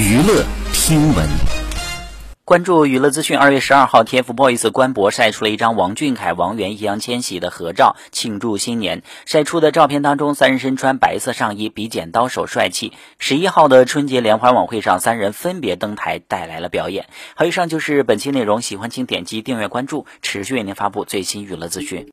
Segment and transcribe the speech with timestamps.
[0.00, 1.28] 娱乐听闻。
[2.46, 9.02] 关注娱乐资讯，二月十二号，TFBOYS 官博晒出了一张王俊凯、王源、易烊千玺的合照，庆祝新年。
[9.26, 12.94] 晒出的照片当中，三人身穿白色上衣，比剪刀手帅气。
[13.18, 17.04] 十一号的春节联欢晚会上，三人分别登台带来了表演。
[17.34, 22.06] 好，以上就是本期内容，喜欢请点击订阅关注，持续为您发布最新娱乐资讯。